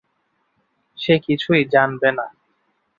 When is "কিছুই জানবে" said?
1.25-2.09